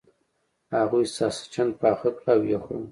[0.77, 2.79] هغوی ساسچن پاخه کړل او و یې خوړل.